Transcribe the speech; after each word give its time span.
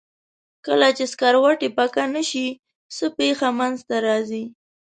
کله 0.65 0.87
چې 0.97 1.05
سکروټې 1.11 1.69
پکه 1.77 2.03
نه 2.15 2.23
شي 2.29 2.47
څه 2.95 3.05
پېښه 3.17 3.47
منځ 3.59 3.77
ته 3.87 3.95
راځي؟ 4.07 4.43